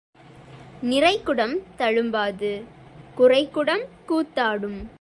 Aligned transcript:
நிறை 0.81 1.23
குடம் 1.23 1.59
தளும்பாது, 1.77 2.63
குறைகுடம் 3.17 3.83
கூத்தாடும். 4.07 4.87